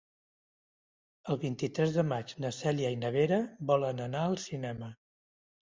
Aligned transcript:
El 1.33 1.37
vint-i-tres 1.43 1.93
de 1.99 2.05
maig 2.13 2.33
na 2.45 2.53
Cèlia 2.63 2.91
i 2.97 2.99
na 3.05 3.13
Vera 3.19 3.39
volen 3.73 4.03
anar 4.09 4.25
al 4.31 4.39
cinema. 4.49 4.95